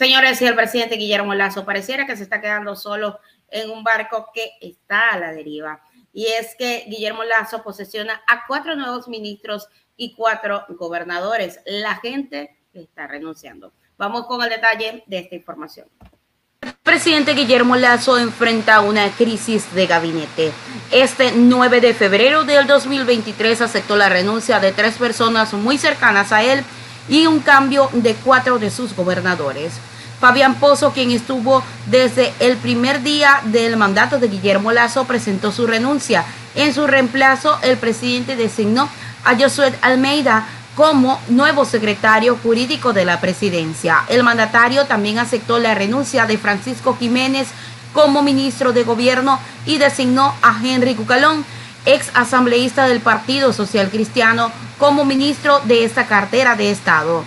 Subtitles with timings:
[0.00, 4.30] Señores, y el presidente Guillermo Lazo pareciera que se está quedando solo en un barco
[4.32, 5.82] que está a la deriva.
[6.10, 9.68] Y es que Guillermo Lazo posesiona a cuatro nuevos ministros
[9.98, 11.60] y cuatro gobernadores.
[11.66, 13.74] La gente está renunciando.
[13.98, 15.86] Vamos con el detalle de esta información.
[16.62, 20.50] El presidente Guillermo Lazo enfrenta una crisis de gabinete.
[20.90, 26.42] Este 9 de febrero del 2023 aceptó la renuncia de tres personas muy cercanas a
[26.42, 26.64] él
[27.10, 29.72] y un cambio de cuatro de sus gobernadores.
[30.20, 35.66] Fabián Pozo, quien estuvo desde el primer día del mandato de Guillermo Lazo, presentó su
[35.66, 36.24] renuncia.
[36.54, 38.88] En su reemplazo, el presidente designó
[39.24, 40.46] a Josué Almeida
[40.76, 44.04] como nuevo secretario jurídico de la presidencia.
[44.08, 47.48] El mandatario también aceptó la renuncia de Francisco Jiménez
[47.92, 51.44] como ministro de gobierno y designó a Henry Cucalón,
[51.86, 57.24] ex asambleísta del Partido Social Cristiano, como ministro de esta cartera de Estado.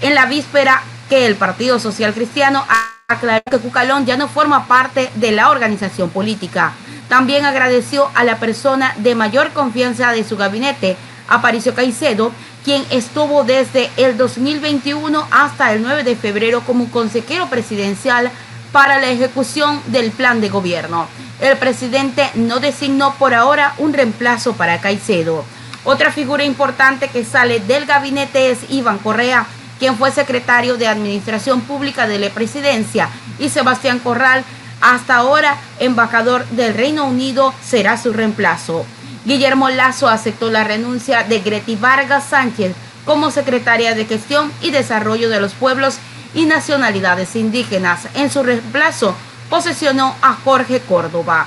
[0.00, 2.64] En la víspera que el Partido Social Cristiano
[3.08, 6.72] aclaró que Cucalón ya no forma parte de la organización política.
[7.08, 10.96] También agradeció a la persona de mayor confianza de su gabinete,
[11.28, 12.32] Aparicio Caicedo,
[12.64, 18.30] quien estuvo desde el 2021 hasta el 9 de febrero como consejero presidencial
[18.72, 21.08] para la ejecución del plan de gobierno.
[21.40, 25.44] El presidente no designó por ahora un reemplazo para Caicedo.
[25.84, 29.46] Otra figura importante que sale del gabinete es Iván Correa,
[29.78, 33.08] quien fue secretario de Administración Pública de la Presidencia,
[33.38, 34.44] y Sebastián Corral,
[34.80, 38.84] hasta ahora embajador del Reino Unido, será su reemplazo.
[39.24, 45.30] Guillermo Lazo aceptó la renuncia de Greti Vargas Sánchez como secretaria de Gestión y Desarrollo
[45.30, 45.98] de los Pueblos
[46.34, 48.08] y Nacionalidades Indígenas.
[48.14, 49.14] En su reemplazo,
[49.48, 51.46] posesionó a Jorge Córdoba.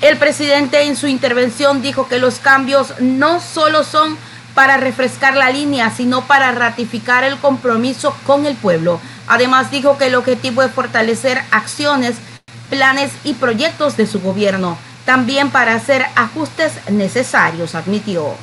[0.00, 4.16] El presidente en su intervención dijo que los cambios no solo son
[4.54, 9.00] para refrescar la línea, sino para ratificar el compromiso con el pueblo.
[9.28, 12.16] Además dijo que el objetivo es fortalecer acciones,
[12.68, 18.34] planes y proyectos de su gobierno, también para hacer ajustes necesarios, admitió.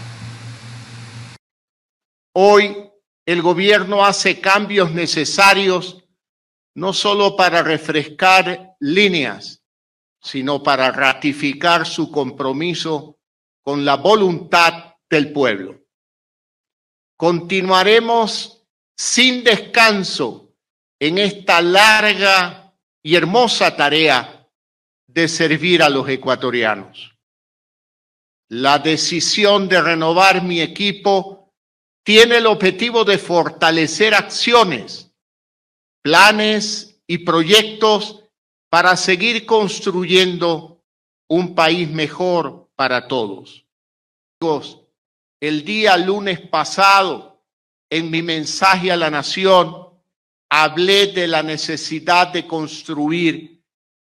[2.33, 2.89] Hoy
[3.25, 5.97] el gobierno hace cambios necesarios
[6.75, 9.63] no solo para refrescar líneas,
[10.21, 13.19] sino para ratificar su compromiso
[13.63, 15.79] con la voluntad del pueblo.
[17.17, 18.65] Continuaremos
[18.97, 20.55] sin descanso
[20.99, 24.47] en esta larga y hermosa tarea
[25.07, 27.15] de servir a los ecuatorianos.
[28.49, 31.53] La decisión de renovar mi equipo
[32.03, 35.08] tiene el objetivo de fortalecer acciones,
[36.09, 38.23] planes y proyectos
[38.67, 40.83] para seguir construyendo
[41.27, 43.63] un país mejor para todos
[45.41, 47.43] el día lunes pasado,
[47.89, 49.89] en mi mensaje a la nación,
[50.49, 53.61] hablé de la necesidad de construir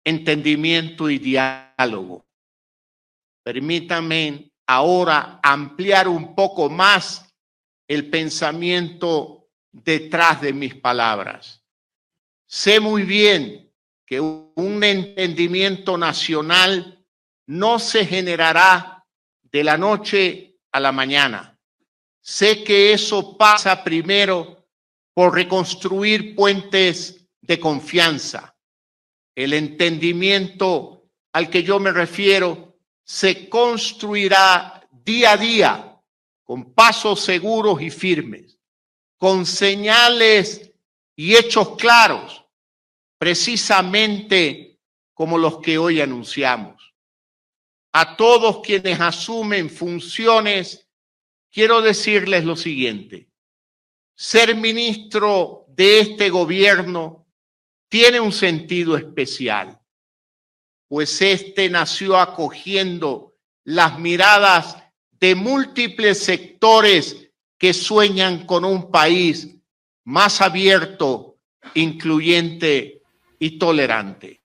[0.04, 2.24] entendimiento y diálogo.
[3.44, 7.30] Permítanme ahora ampliar un poco más
[7.86, 11.63] el pensamiento detrás de mis palabras.
[12.46, 13.72] Sé muy bien
[14.06, 17.04] que un entendimiento nacional
[17.46, 19.04] no se generará
[19.42, 21.58] de la noche a la mañana.
[22.20, 24.66] Sé que eso pasa primero
[25.12, 28.56] por reconstruir puentes de confianza.
[29.34, 36.02] El entendimiento al que yo me refiero se construirá día a día
[36.42, 38.58] con pasos seguros y firmes,
[39.18, 40.73] con señales
[41.16, 42.44] y hechos claros,
[43.18, 44.80] precisamente
[45.12, 46.94] como los que hoy anunciamos
[47.96, 50.88] a todos quienes asumen funciones,
[51.52, 53.30] quiero decirles lo siguiente.
[54.16, 57.28] Ser ministro de este gobierno
[57.88, 59.80] tiene un sentido especial,
[60.88, 64.76] pues este nació acogiendo las miradas
[65.12, 69.54] de múltiples sectores que sueñan con un país
[70.04, 71.36] más abierto,
[71.74, 73.02] incluyente
[73.38, 74.40] y tolerante.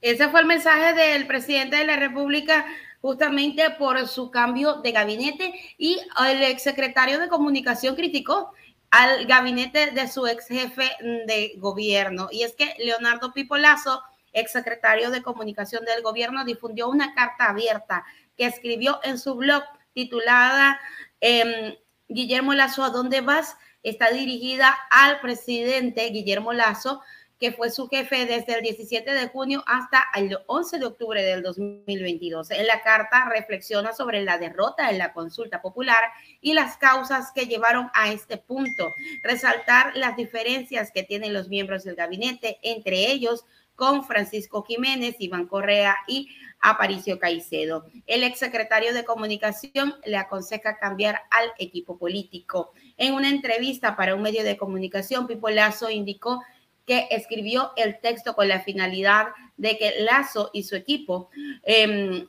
[0.00, 2.66] Ese fue el mensaje del presidente de la República
[3.00, 8.52] justamente por su cambio de gabinete y el exsecretario de comunicación criticó
[8.90, 10.90] al gabinete de su ex jefe
[11.26, 12.28] de gobierno.
[12.30, 14.02] Y es que Leonardo Pipolazo,
[14.32, 18.04] exsecretario de comunicación del gobierno, difundió una carta abierta
[18.36, 19.62] que escribió en su blog
[19.92, 20.80] titulada
[21.20, 21.74] em,
[22.08, 23.56] Guillermo Lazo, ¿a dónde vas?
[23.82, 27.00] Está dirigida al presidente Guillermo Lazo
[27.38, 31.42] que fue su jefe desde el 17 de junio hasta el 11 de octubre del
[31.42, 32.50] 2022.
[32.50, 36.02] En la carta reflexiona sobre la derrota en la consulta popular
[36.40, 38.92] y las causas que llevaron a este punto,
[39.22, 43.44] resaltar las diferencias que tienen los miembros del gabinete, entre ellos
[43.76, 46.28] con Francisco Jiménez, Iván Correa y
[46.60, 47.86] Aparicio Caicedo.
[48.08, 52.72] El exsecretario de Comunicación le aconseja cambiar al equipo político.
[52.98, 56.42] En una entrevista para un medio de comunicación, Pipo Lazo indicó
[56.84, 61.30] que escribió el texto con la finalidad de que Lazo y su equipo,
[61.62, 62.28] em,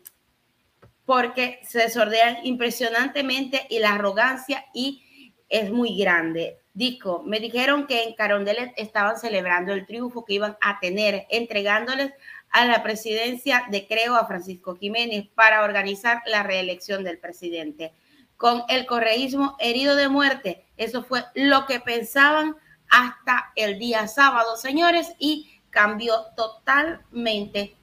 [1.06, 6.60] porque se desordean impresionantemente y la arrogancia y es muy grande.
[6.74, 12.14] Dijo, me dijeron que en Carondelet estaban celebrando el triunfo que iban a tener, entregándoles
[12.52, 17.92] a la presidencia de Creo a Francisco Jiménez para organizar la reelección del presidente.
[18.40, 22.56] Con el correísmo herido de muerte, eso fue lo que pensaban
[22.90, 27.76] hasta el día sábado, señores, y cambió totalmente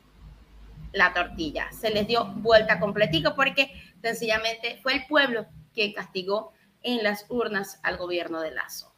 [0.92, 1.70] la tortilla.
[1.72, 3.70] Se les dio vuelta completico porque
[4.00, 5.44] sencillamente fue el pueblo
[5.74, 8.95] quien castigó en las urnas al gobierno de Lazo.